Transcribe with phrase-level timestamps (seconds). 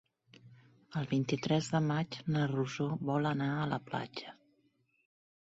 [1.01, 4.35] El vint-i-tres de maig na Rosó vol anar a la platja.